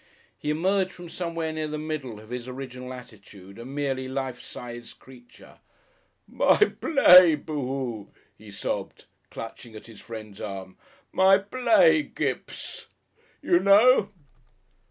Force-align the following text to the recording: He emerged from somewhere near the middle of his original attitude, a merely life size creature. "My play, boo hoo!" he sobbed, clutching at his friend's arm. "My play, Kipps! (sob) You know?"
He 0.35 0.49
emerged 0.49 0.91
from 0.91 1.09
somewhere 1.09 1.53
near 1.53 1.67
the 1.67 1.77
middle 1.77 2.19
of 2.19 2.31
his 2.31 2.47
original 2.47 2.91
attitude, 2.91 3.59
a 3.59 3.65
merely 3.65 4.07
life 4.07 4.41
size 4.41 4.93
creature. 4.93 5.59
"My 6.27 6.57
play, 6.57 7.35
boo 7.35 7.61
hoo!" 7.61 8.13
he 8.35 8.49
sobbed, 8.49 9.05
clutching 9.29 9.75
at 9.75 9.85
his 9.85 10.01
friend's 10.01 10.41
arm. 10.41 10.75
"My 11.11 11.37
play, 11.37 12.05
Kipps! 12.15 12.57
(sob) 12.57 12.89
You 13.43 13.59
know?" 13.59 14.09